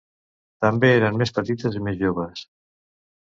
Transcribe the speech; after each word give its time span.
També 0.65 0.89
eren 0.93 1.19
més 1.21 1.33
petites 1.37 1.77
i 1.79 1.83
més 1.89 1.99
joves. 2.01 2.45